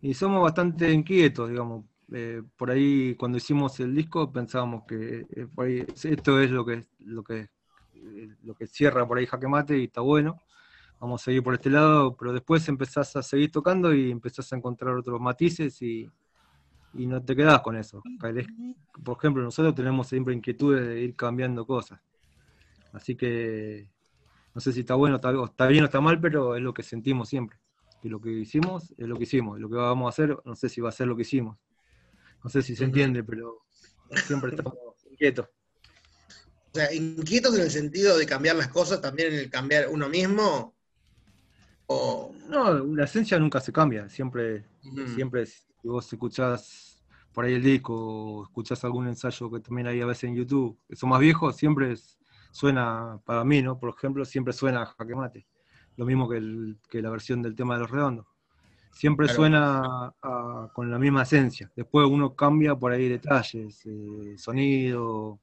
[0.00, 1.84] Y somos bastante inquietos, digamos.
[2.12, 6.64] Eh, por ahí cuando hicimos el disco pensábamos que eh, por ahí esto es lo
[6.64, 7.48] que lo que
[7.94, 10.40] eh, lo que cierra por ahí Jaque Mate y está bueno.
[11.00, 14.56] Vamos a seguir por este lado, pero después empezás a seguir tocando y empezás a
[14.56, 16.10] encontrar otros matices y,
[16.94, 18.02] y no te quedás con eso.
[19.04, 22.00] Por ejemplo, nosotros tenemos siempre inquietudes de ir cambiando cosas.
[22.92, 23.90] Así que
[24.54, 26.72] no sé si está bueno, está, o está bien o está mal, pero es lo
[26.72, 27.58] que sentimos siempre.
[28.02, 29.60] Y lo que hicimos es lo que hicimos.
[29.60, 31.58] Lo que vamos a hacer, no sé si va a ser lo que hicimos.
[32.42, 33.66] No sé si se entiende, pero
[34.26, 34.74] siempre estamos
[35.10, 35.46] inquietos.
[35.46, 40.08] O sea, inquietos en el sentido de cambiar las cosas, también en el cambiar uno
[40.08, 40.75] mismo.
[41.88, 44.08] O, No, la esencia nunca se cambia.
[44.08, 44.66] Siempre,
[45.14, 50.00] siempre si vos escuchás por ahí el disco o escuchás algún ensayo que también hay
[50.00, 52.18] a veces en YouTube, que son más viejos, siempre es-
[52.50, 53.78] suena, para mí, ¿no?
[53.78, 55.46] Por ejemplo, siempre suena a Jaque Mate.
[55.96, 58.26] Lo mismo que, el- que la versión del tema de los redondos.
[58.90, 59.36] Siempre Claro.
[59.36, 61.70] suena a- con la misma esencia.
[61.76, 65.38] Después uno cambia por ahí detalles, eh, sonido,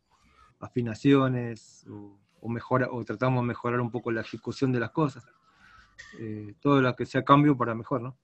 [0.60, 5.24] afinaciones, o, o mejora, o tratamos de mejorar un poco la ejecución de las cosas.
[6.20, 8.18] Eh, todo lo que sea cambio para mejor, ¿no?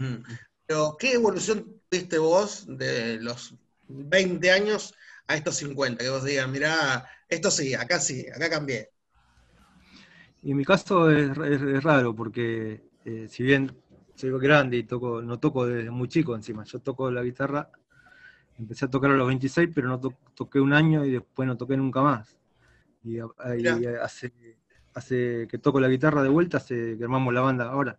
[0.00, 0.22] Ujú.
[0.66, 3.54] Pero, ¿qué evolución tuviste vos de los
[3.88, 4.94] 20 años
[5.26, 6.04] a estos 50?
[6.04, 8.90] Que vos digas, mirá, esto sí, acá sí, acá cambié.
[10.42, 13.70] Y en mi caso es, es- es raro porque eh, si bien
[14.14, 16.64] soy grande y toco, no toco desde muy chico encima.
[16.64, 17.70] Yo toco la guitarra,
[18.58, 21.56] empecé a tocar a los 26, pero no to- toqué un año y después no
[21.56, 22.36] toqué nunca más.
[23.04, 24.32] Y, y hace,
[24.94, 27.98] hace que toco la guitarra de vuelta, hace que armamos la banda ahora.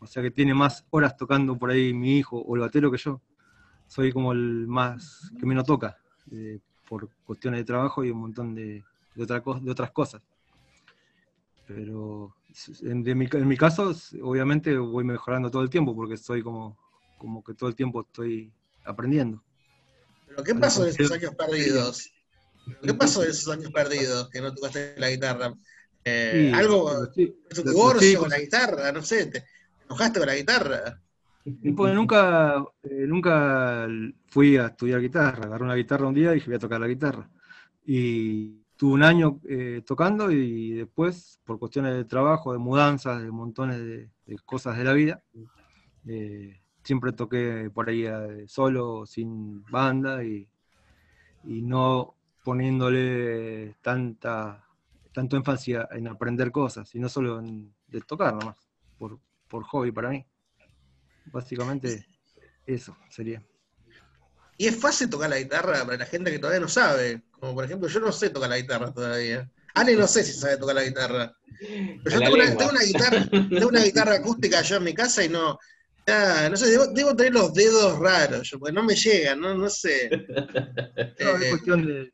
[0.00, 2.98] O sea que tiene más horas tocando por ahí mi hijo o el batero que
[2.98, 3.20] yo.
[3.86, 5.98] Soy como el más que menos toca,
[6.30, 10.22] eh, por cuestiones de trabajo y un montón de, de, otra de otras cosas.
[11.66, 12.34] Pero
[12.82, 16.78] en, de mi, en mi caso, obviamente voy mejorando todo el tiempo porque soy como,
[17.16, 18.52] como que todo el tiempo estoy
[18.84, 19.42] aprendiendo.
[20.26, 22.10] ¿Pero qué pasó de esos años perdidos?
[22.82, 25.54] ¿Qué pasó de esos años perdidos que no tocaste la guitarra?
[26.10, 28.92] Eh, ¿Algo, chi- tu chicos- con la guitarra?
[28.92, 29.44] No sé, ¿te
[29.84, 31.00] enojaste con la guitarra?
[31.44, 33.88] Y pues nunca, eh, nunca
[34.26, 35.46] fui a estudiar guitarra.
[35.46, 37.30] Agarré una guitarra un día y dije voy a tocar la guitarra.
[37.86, 43.30] Y tuve un año eh, tocando y después, por cuestiones de trabajo, de mudanzas, de
[43.30, 45.22] montones de, de cosas de la vida,
[46.06, 48.04] eh, siempre toqué por ahí
[48.46, 50.46] solo, sin banda y,
[51.44, 54.64] y no poniéndole tanta,
[55.18, 58.56] tanto énfasis en aprender cosas, sino solo en de tocar nomás,
[58.96, 60.24] por, por hobby para mí.
[61.24, 62.06] Básicamente
[62.64, 63.42] eso sería.
[64.56, 67.24] Y es fácil tocar la guitarra para la gente que todavía no sabe.
[67.32, 69.50] Como por ejemplo, yo no sé tocar la guitarra todavía.
[69.74, 71.36] Ale no sé si sabe tocar la guitarra.
[71.58, 72.58] Pero yo tengo una, lengua.
[72.58, 75.58] tengo una guitarra, tengo una guitarra acústica allá en mi casa y no.
[76.06, 79.52] ya, no sé, debo, debo tener los dedos raros, yo, porque no me llegan, no,
[79.56, 80.10] no sé.
[81.20, 82.12] No, es Eh, cuestión de,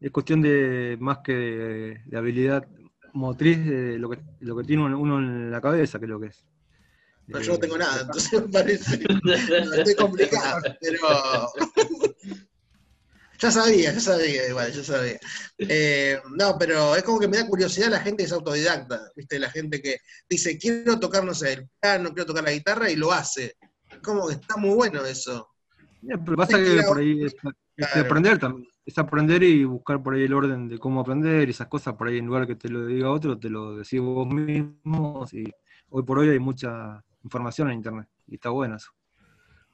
[0.00, 2.66] es cuestión de más que de, de habilidad
[3.12, 6.26] motriz de lo que, lo que tiene uno- en la cabeza, que es lo que
[6.28, 6.44] es.
[7.28, 8.98] no, yo no Eh, tengo nada, entonces me parece.
[9.24, 10.98] no, estoy complicado, pero.
[13.38, 15.18] Ya sabía, ya sabía, igual, ya sabía.
[15.58, 19.38] Eh, no, pero es como que me da curiosidad la gente que es autodidacta, ¿viste?
[19.38, 22.96] La gente que dice, quiero tocar, no sé, el piano, quiero tocar la guitarra y
[22.96, 23.56] lo hace.
[23.90, 25.50] Es como que está muy bueno eso.
[26.08, 27.34] Eh, Pero pasa que por ahí es,
[27.76, 28.06] es Claro.
[28.06, 28.68] aprender también.
[28.86, 31.94] Es aprender y buscar por ahí el orden de cómo aprender y esas cosas.
[31.94, 35.26] Por ahí en lugar que te lo diga otro, te lo decís vos mismo.
[35.32, 35.44] Y
[35.90, 38.92] hoy por hoy hay mucha información en internet y está bueno eso.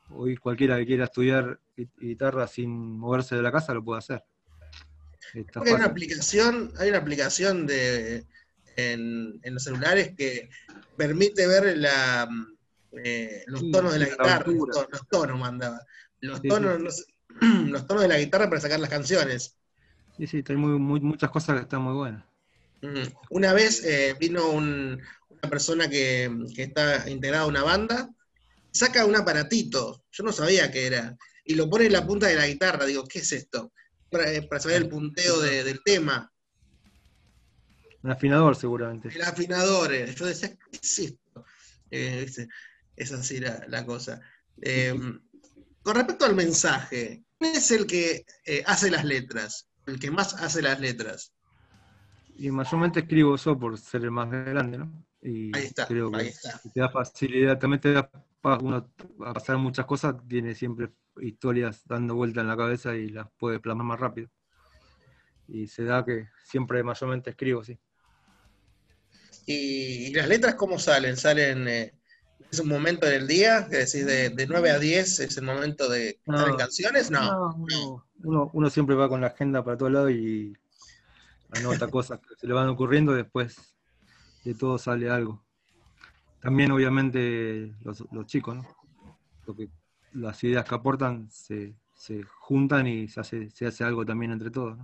[0.08, 4.24] Hoy cualquiera que quiera estudiar gui- guitarra sin moverse de la casa lo puede hacer.
[5.34, 8.26] Está hay una aplicación, hay una aplicación de
[8.76, 10.48] en, en los celulares que
[10.96, 12.28] permite ver la,
[13.04, 14.46] eh, los Sí, tonos de la la guitarra,
[14.90, 15.80] los tonos, mandaba.
[16.20, 17.11] Los tonos, sí.
[17.66, 19.56] los tonos de la guitarra para sacar las canciones.
[20.16, 22.24] Sí, sí, hay muy, muy- muchas cosas que están muy buenas.
[22.82, 23.02] Mm.
[23.30, 28.10] Una vez eh, vino un- una persona que, que está integrada a una banda,
[28.70, 32.36] saca un aparatito, yo no sabía qué era, y lo pone en la punta de
[32.36, 32.84] la guitarra.
[32.86, 33.72] Digo, ¿qué es esto?
[34.10, 36.30] Para, eh, para saber el punteo de- del tema.
[38.02, 39.08] Un afinador seguramente.
[39.14, 39.92] El afinador.
[39.92, 40.12] eh.
[40.14, 41.44] Yo decía, ¿qué es esto?
[41.90, 42.26] Eh,
[42.96, 44.20] es así la, la cosa.
[44.60, 44.94] Eh,
[45.82, 49.68] con respecto al mensaje, ¿quién es el que eh, hace las letras?
[49.86, 51.32] El que más hace las letras.
[52.36, 55.04] Y mayormente escribo yo por ser el más grande, ¿no?
[55.20, 56.60] Y Ahí está, creo que ahí está.
[56.72, 58.10] te da facilidad, también te da
[58.60, 58.90] uno
[59.24, 60.90] a pasar muchas cosas, tiene siempre
[61.20, 64.28] historias dando vuelta en la cabeza y las puede plasmar más rápido.
[65.46, 67.78] Y se da que siempre mayormente escribo, sí.
[69.46, 71.16] ¿Y, y las letras cómo salen?
[71.16, 71.94] ¿Salen, eh,
[72.52, 73.66] es un momento del día?
[73.68, 77.10] Que decís, de, de 9 a 10 es el momento de cantar en canciones?
[77.10, 77.66] No.
[78.18, 80.52] No, uno, siempre va con la agenda para todos lados y
[81.50, 83.56] anota cosas que se le van ocurriendo, después
[84.44, 85.42] de todo sale algo.
[86.40, 88.76] También obviamente los, los chicos, ¿no?
[89.46, 89.68] Porque
[90.12, 94.50] las ideas que aportan se, se juntan y se hace, se hace algo también entre
[94.50, 94.78] todos.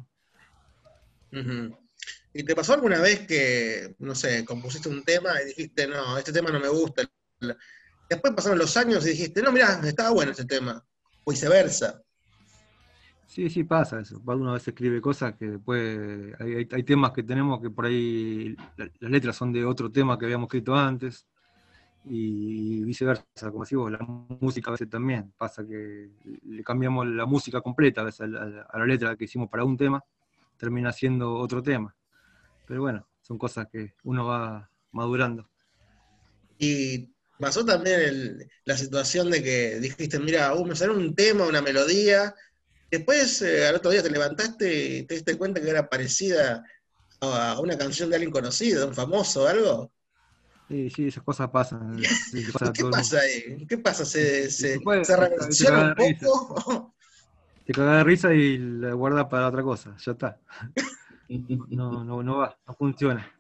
[2.33, 6.33] ¿Y te pasó alguna vez que, no sé, compusiste un tema y dijiste, no, este
[6.33, 7.03] tema no me gusta?
[8.09, 10.83] Después pasaron los años y dijiste, no, mirá, estaba bueno este tema.
[11.25, 12.01] O viceversa.
[13.27, 14.21] Sí, sí pasa eso.
[14.25, 17.85] Uno a veces escribe cosas que después hay, hay- hay temas que tenemos que por
[17.85, 21.27] ahí la- las letras son de otro tema que habíamos escrito antes
[22.07, 23.99] y viceversa, como decimos, la
[24.41, 25.31] música a veces también.
[25.37, 26.11] Pasa que
[26.47, 29.65] le cambiamos la música completa a veces a la, a la letra que hicimos para
[29.65, 30.03] un tema,
[30.57, 31.95] termina siendo otro tema.
[32.67, 35.51] Pero bueno, son cosas que uno va madurando.
[36.59, 41.47] Y pasó también el- la situación de que dijiste, mira, uh, me salió un tema,
[41.47, 42.35] una melodía.
[42.91, 46.65] Después, eh, al otro día te levantaste y te diste cuenta que era parecida
[47.21, 49.93] a una canción de alguien conocido, de un famoso o algo.
[50.69, 51.97] Sí, sí, esas cosas pasan.
[52.31, 53.67] sí, pasa a ¿Qué pasa ahí?
[53.67, 54.05] ¿Qué pasa?
[54.05, 56.95] ¿Se, se, Se puede- se se reversiona un poco?
[57.67, 60.39] te cagas de risa y la guardas para otra cosa, ya está.
[61.69, 63.31] No, no, no va, no funciona.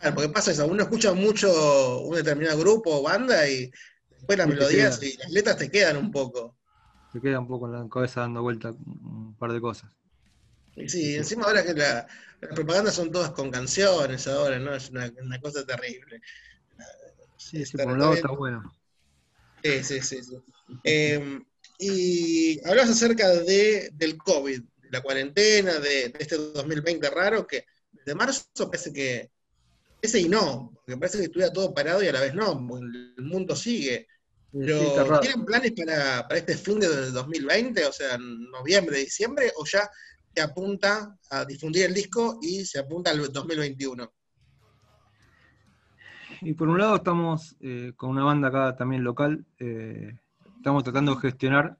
[0.00, 3.70] Claro, porque pasa eso, uno escucha mucho un determinado grupo o banda y
[4.10, 6.56] después las te melodías y las letras te quedan un poco.
[7.12, 9.90] Se queda un poco en la cabeza dando vuelta un par de cosas.
[10.86, 12.06] Sí, encima ahora que la-
[12.40, 14.74] las propagandas son todas con canciones ahora, ¿no?
[14.74, 16.20] Es una, una cosa terrible.
[17.36, 18.62] Sí, sí, Está por un lado está bueno.
[19.62, 20.22] Sí, sí, sí.
[20.22, 20.36] sí.
[20.84, 21.40] Eh,
[21.78, 27.64] y hablas acerca de, del COVID, de la cuarentena, de, de este 2020 raro, que
[27.92, 29.30] desde marzo parece que,
[30.02, 33.24] ese y no, porque parece que estuviera todo parado y a la vez no, el
[33.24, 34.06] mundo sigue.
[34.52, 35.12] Pero, sí.
[35.20, 39.88] ¿tienen planes para, para este fin de 2020, o sea, noviembre, diciembre, o ya
[40.34, 44.12] se apunta a difundir el disco y se apunta al 2021?
[46.42, 50.18] Y por un lado estamos eh, con una banda acá también local, eh,
[50.56, 51.76] estamos tratando de gestionar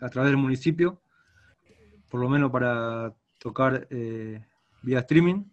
[0.00, 1.00] a través del municipio,
[2.10, 4.44] por lo menos para tocar eh,
[4.82, 5.44] vía streaming,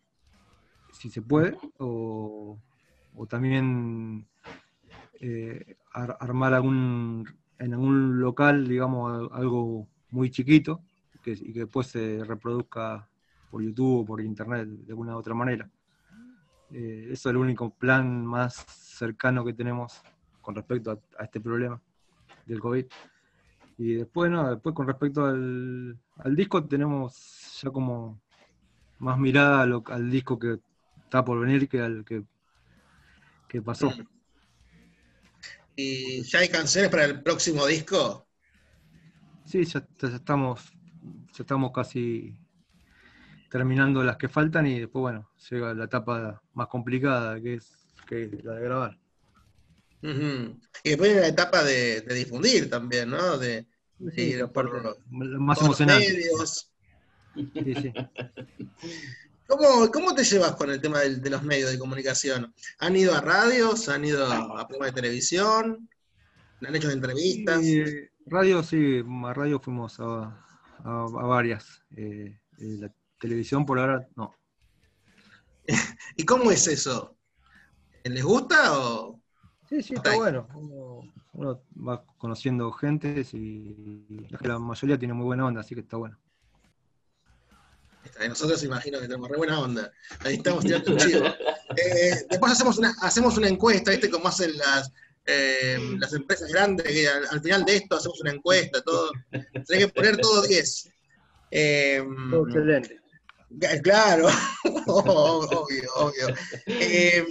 [1.00, 2.60] si se puede, o,
[3.16, 4.28] o también
[5.22, 7.26] eh, ar- armar algún
[7.58, 10.82] en algún local, digamos, al- algo muy chiquito
[11.24, 13.08] que, y que después se reproduzca
[13.50, 15.70] por YouTube o por internet de alguna u otra manera.
[16.72, 20.02] Eh, eso es el único plan más cercano que tenemos
[20.42, 21.82] con respecto a, este problema
[22.46, 22.86] del COVID.
[23.78, 28.20] Y después, no, después con respecto al, al disco, tenemos ya como
[29.00, 30.60] más mirada al disco que
[31.10, 32.24] está por venir que al que,
[33.48, 33.92] que pasó.
[35.76, 38.28] ¿Y ya hay canciones para el próximo disco?
[39.46, 40.62] Sí, ya, ya estamos,
[41.34, 42.36] ya estamos casi
[43.50, 47.72] terminando las que faltan y después, bueno, llega la etapa más complicada que es,
[48.08, 48.98] que es la de grabar.
[50.02, 53.38] Y después viene la etapa de, de difundir también, ¿no?
[53.38, 53.66] De,
[54.16, 56.14] Sí, por- más por los emocionante.
[56.14, 56.72] medios.
[57.64, 57.94] Sí, sí.
[59.50, 62.54] ¿Cómo, cómo te llevas con el tema de, los medios de comunicación?
[62.78, 63.90] ¿Han ido a radios?
[63.90, 65.90] ¿Han ido a programas de televisión?
[66.62, 67.60] ¿Han hecho entrevistas?
[67.64, 70.06] Eh, radio, sí, a radio fuimos a,
[70.84, 71.82] a- a varias.
[71.98, 74.36] Eh, eh, la televisión por ahora no.
[76.16, 77.18] ¿Y cómo es eso?
[78.04, 79.20] ¿Les gusta o...?
[79.68, 80.48] Sí, sí, está bueno.
[80.54, 85.98] Uno, uno va conociendo gente y la mayoría tiene muy buena onda, así que está
[85.98, 86.20] bueno.
[88.10, 89.92] Está Nosotros imagino que tenemos re buena onda.
[90.22, 91.26] Ahí estamos tirando un chivo.
[91.78, 94.10] Eh, después hacemos una, hacemos una encuesta, ¿viste?
[94.10, 94.92] Como hacen las,
[95.26, 99.12] eh, las empresas grandes, que al, al final de esto hacemos una encuesta, todo.
[99.32, 100.90] Tenés que poner todo 10.
[101.52, 102.04] Eh,
[102.48, 103.00] excelente.
[103.84, 104.28] Claro,
[104.88, 106.28] obvio, obvio.
[106.68, 107.26] Eh,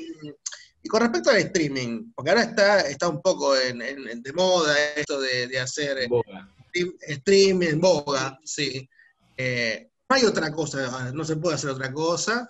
[0.83, 4.33] y con respecto al streaming, porque ahora está, está un poco en, en- en de
[4.33, 6.49] moda esto de, de hacer Boga.
[6.73, 8.89] stream- streaming en boga, sí.
[9.37, 12.49] Eh, no hay otra cosa, no se puede hacer otra cosa.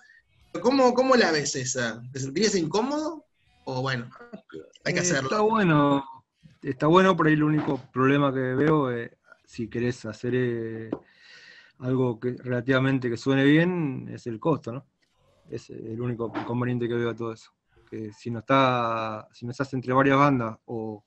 [0.63, 2.01] ¿Cómo, cómo la ves esa?
[2.13, 3.25] ¿Te sentirías incómodo?
[3.65, 4.09] O bueno,
[4.85, 5.29] hay que Eh, hacerlo.
[5.29, 6.05] Está bueno,
[6.63, 10.91] está bueno, por ahí el único problema que veo, eh, si querés hacer eh,
[11.81, 14.87] algo que relativamente que suene bien, es el costo, ¿no?
[15.51, 17.51] Es el único inconveniente que veo a todo eso.
[17.91, 21.05] Que si no está, si no estás entre varias bandas o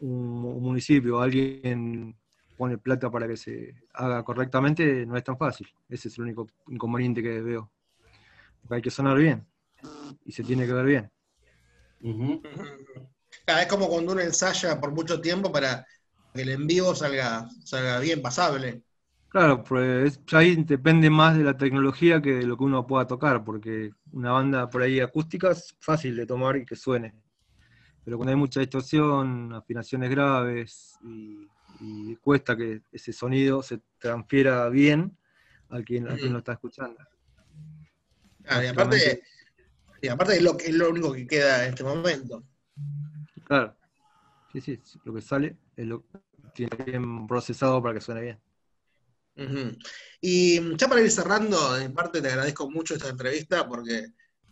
[0.00, 2.16] un, un municipio, alguien
[2.56, 5.68] pone plata para que se haga correctamente, no es tan fácil.
[5.88, 7.70] Ese es el único inconveniente que veo.
[8.60, 9.46] Porque hay que sonar bien
[10.24, 11.10] y se tiene que ver bien.
[13.44, 15.86] Claro, es como cuando uno ensaya por mucho tiempo para
[16.32, 18.82] que el en vivo salga, salga bien, pasable.
[19.28, 23.42] Claro, pues ahí depende más de la tecnología que de lo que uno pueda tocar,
[23.44, 27.14] porque una banda por ahí acústica es fácil de tomar y que suene.
[28.04, 34.68] Pero cuando hay mucha distorsión, afinaciones graves y, y cuesta que ese sonido se transfiera
[34.68, 35.16] bien
[35.84, 36.98] quien, a quien lo está escuchando.
[38.42, 39.22] Claro, y aparte,
[40.00, 42.44] y aparte es, lo, que- es lo único que queda en este momento.
[43.44, 43.76] Claro.
[44.52, 46.04] Sí, sí, lo que sale es lo
[46.54, 48.40] tiene bien procesado para que suene bien.
[50.20, 54.06] Y ya para ir cerrando, de mi parte te agradezco mucho esta entrevista porque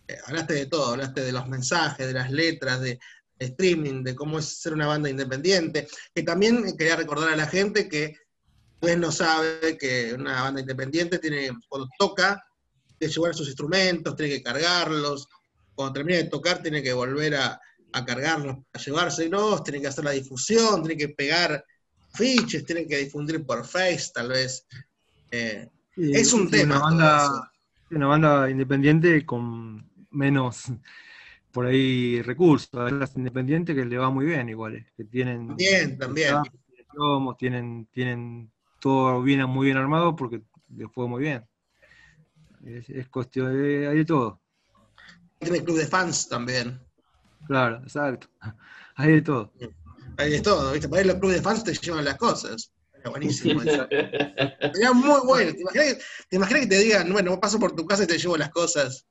[0.09, 2.99] eh, hablaste de todo, hablaste de los mensajes, de las letras, de
[3.45, 7.89] streaming, de cómo es ser una banda independiente, que también quería recordar a la gente
[7.89, 8.17] que
[8.81, 12.45] pues no sabe que una banda independiente tiene, cuando toca,
[12.99, 15.29] tiene que llevar sus instrumentos, tiene que cargarlos,
[15.75, 17.61] cuando termina de tocar tiene que volver a,
[17.93, 21.65] a cargarlos, a llevárselos, tiene que hacer la difusión, tiene que pegar
[22.13, 24.67] fiches, tienen que difundir por Face, tal vez.
[25.31, 26.79] Eh, Sí, es un sí, tema.
[26.79, 27.53] Banda,
[27.91, 30.65] una banda independiente con menos
[31.53, 32.71] por ahí recursos.
[32.75, 36.35] Hay bandas independientes que le va muy bien igual, eh, que tienen También, también.
[36.93, 40.43] tienen tienen, tienen todo bien, muy bien armado porque
[40.75, 41.47] les fue muy bien.
[42.65, 44.41] Es, es cuestión de, hay de todo.
[45.39, 46.81] tiene club de fans también.
[47.47, 48.29] Claro, exacto.
[48.95, 49.53] Hay de todo.
[50.19, 50.89] Hay de todo, ¿viste?
[50.89, 52.73] Para ir los clubes de fans te llevan las cosas.
[52.95, 53.87] Era buenísimo eso.
[53.91, 55.53] Era muy bueno.
[55.53, 58.19] ¿Te imaginas, que, te imaginas que te digan, bueno, paso por tu casa y te
[58.19, 59.07] llevo las cosas?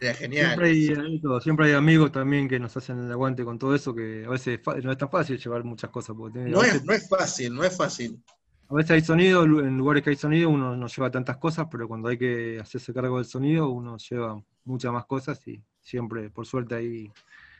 [0.00, 0.46] Era genial.
[0.46, 1.40] Siempre hay, hay de todo.
[1.40, 4.60] Siempre hay amigos también que nos hacen el aguante con todo eso, que a veces
[4.82, 6.14] no es tan fácil llevar muchas cosas.
[6.16, 8.22] Porque No es, no es fácil, no es fácil.
[8.68, 11.88] a veces hay sonido, en lugares que hay sonido uno no lleva tantas cosas, pero
[11.88, 16.46] cuando hay que hacerse cargo del sonido uno lleva muchas más cosas y siempre, por
[16.46, 17.10] suerte, hay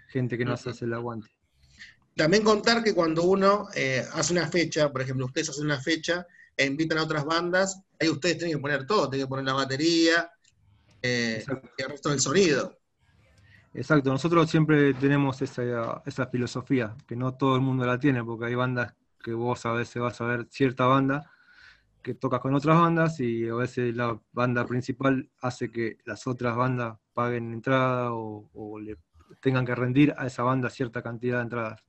[0.08, 1.30] gente que nos hace el aguante.
[2.14, 6.26] También contar que cuando uno eh, hace una fecha, por ejemplo, ustedes hacen una fecha
[6.56, 9.54] e invitan a otras bandas, ahí ustedes tienen que poner todo, tienen que poner la
[9.54, 10.30] batería
[11.02, 11.44] eh,
[11.78, 12.78] el resto del sonido.
[13.74, 18.46] Exacto, nosotros siempre tenemos esa, esa filosofía, que no todo el mundo la tiene, porque
[18.46, 21.30] hay bandas que vos a veces vas a ver cierta banda
[22.02, 26.56] que tocas con otras bandas y a veces la banda principal hace que las otras
[26.56, 28.96] bandas paguen entrada o, o le
[29.40, 31.84] tengan que rendir a esa banda cierta cantidad de entradas.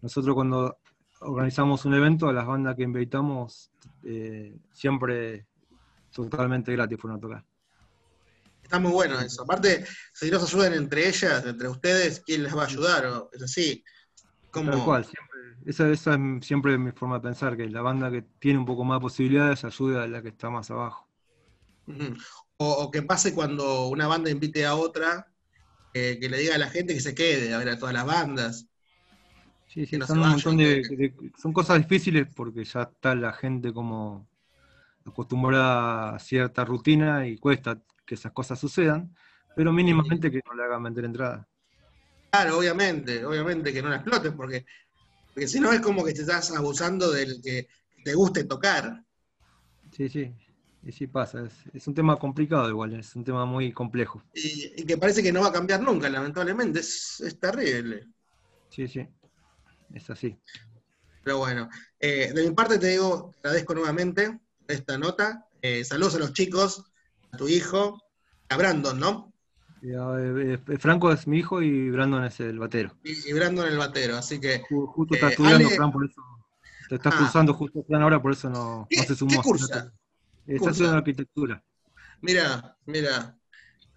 [0.00, 0.78] Nosotros cuando
[1.20, 3.70] organizamos un evento, a las bandas que invitamos
[4.02, 5.46] eh, siempre
[6.12, 7.44] totalmente gratis fueron a tocar.
[8.62, 9.42] Está muy bueno eso.
[9.42, 9.84] Aparte,
[10.14, 13.06] si no se ayudan entre ellas, entre ustedes, ¿quién les va a ayudar?
[13.06, 13.84] O- es así.
[14.50, 18.10] Como, Tal cual, siempre, esa, esa es siempre mi forma de pensar, que la banda
[18.10, 21.08] que tiene un poco más de posibilidades ayuda a la que está más abajo.
[22.58, 25.10] O, o que pase cuando una banda invite a otra,
[25.94, 28.06] eh, que le diga a la gente que se quede a ver a todas las
[28.06, 28.66] bandas.
[29.66, 32.82] Sí, sí, no son se un montón de, vayan, de- son cosas difíciles porque ya
[32.82, 34.28] está la gente como
[35.06, 37.80] acostumbrada a cierta rutina y cuesta
[38.12, 39.16] que esas cosas sucedan,
[39.56, 41.48] pero mínimamente que no le hagan vender entrada.
[42.30, 44.66] Claro, obviamente, obviamente que no la explotes, porque,
[45.32, 47.68] porque si no es como que te estás abusando del que
[48.04, 49.02] te guste tocar.
[49.96, 50.30] Sí, sí,
[50.82, 54.22] y sí pasa, es, es un tema complicado igual, es un tema muy complejo.
[54.34, 56.80] Y, y que parece que no va a cambiar nunca, lamentablemente.
[56.80, 58.08] Es, es terrible.
[58.68, 59.08] Sí, sí,
[59.94, 60.38] es así.
[61.24, 64.38] Pero bueno, eh, de mi parte te digo, te agradezco nuevamente
[64.68, 65.46] esta nota.
[65.62, 66.91] Eh, saludos a los chicos,
[67.36, 67.98] tu hijo,
[68.48, 69.32] a Brandon, ¿no?
[69.82, 72.94] Eh, eh, Franco es mi hijo y Brandon es el batero.
[73.02, 74.62] Y, y Brandon el batero, así que.
[74.62, 76.22] Ju- Justo Eh, está estudiando, Ale- Fran, por eso.
[76.88, 77.18] Te estás Ah.
[77.18, 79.30] cursando justo Fran ahora, por eso no, ¿Qué- no se sumó.
[79.30, 79.64] qué cursa?
[79.66, 80.70] Está cursa?
[80.70, 81.64] estudiando arquitectura.
[82.20, 83.36] Mira, mira.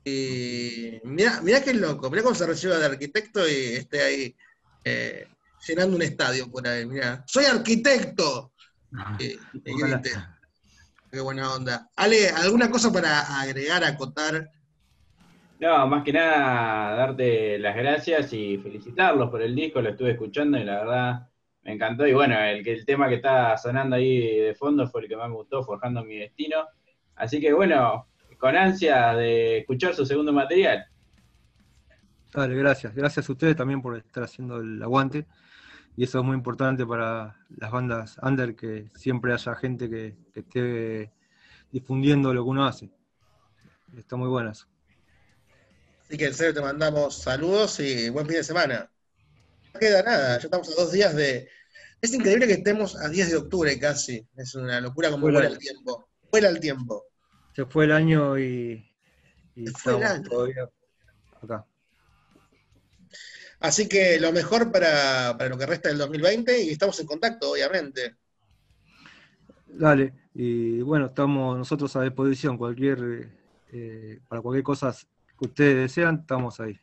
[0.03, 4.36] Y mira, mira qué loco, mira cómo se recibe de arquitecto y esté ahí
[4.83, 5.27] eh,
[5.67, 6.86] llenando un estadio por ahí.
[6.86, 8.53] Mira, soy arquitecto.
[9.19, 9.97] Y- y Ojalá.
[9.97, 10.15] grite.
[11.12, 11.89] Qué buena onda.
[11.95, 14.51] Ale, ¿alguna cosa para agregar, acotar?
[15.60, 20.58] No, más que nada darte las gracias y felicitarlos por el disco, lo estuve escuchando
[20.58, 21.30] y la verdad
[21.64, 22.06] me encantó.
[22.06, 25.16] Y bueno, el, que- el tema que está sonando ahí de fondo fue el que
[25.18, 26.58] más me gustó, Forjando mi Destino.
[27.16, 30.86] Así que bueno, con ansia de escuchar su segundo material.
[32.34, 32.93] Dale, gracias.
[32.93, 35.26] Gracias a ustedes también por estar haciendo el aguante.
[35.97, 40.39] Y eso es muy importante para las bandas under, que siempre haya gente que, que
[40.41, 41.13] esté
[41.71, 42.89] difundiendo lo que uno hace.
[43.97, 44.67] Está muy bueno eso.
[46.01, 48.91] Así que en serio te mandamos saludos y buen fin de semana.
[49.73, 51.49] No queda nada, ya estamos a dos días de.
[52.01, 54.27] Es increíble que estemos a 10 de octubre casi.
[54.35, 55.47] Es una locura como Vuela.
[55.47, 56.09] el tiempo.
[56.29, 57.05] Vuela el tiempo.
[57.55, 58.85] Se fue el año y,
[59.55, 60.29] y Se fue el año.
[60.29, 60.69] todavía
[61.41, 61.65] acá.
[63.66, 67.51] Así que lo mejor para, para lo que resta del 2020 y estamos en contacto,
[67.51, 68.16] obviamente.
[69.68, 73.30] Dale, y bueno, estamos nosotros a disposición, cualquier
[73.74, 74.95] eh, para cualquier cosa
[75.38, 76.80] que ustedes desean, estamos ahí,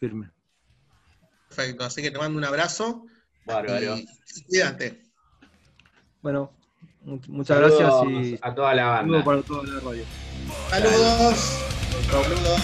[0.00, 0.30] firme.
[1.48, 3.04] Perfecto, así que te mando un abrazo
[3.44, 3.96] Bárbaro.
[3.98, 4.08] y
[4.48, 5.02] cuídate.
[6.22, 6.50] Bueno,
[7.02, 9.24] mu- muchas Saludos gracias y a toda la saludos banda.
[9.24, 10.04] para toda la radio.
[10.70, 11.38] Saludos.
[12.10, 12.62] Saludos.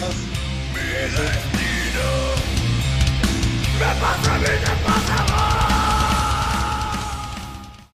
[3.74, 5.33] Remember from impossible